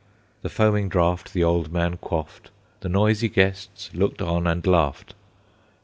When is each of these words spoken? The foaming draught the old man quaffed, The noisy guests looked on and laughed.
The 0.41 0.49
foaming 0.49 0.89
draught 0.89 1.31
the 1.31 1.43
old 1.43 1.71
man 1.71 1.97
quaffed, 1.97 2.49
The 2.79 2.89
noisy 2.89 3.29
guests 3.29 3.91
looked 3.93 4.19
on 4.19 4.47
and 4.47 4.65
laughed. 4.65 5.13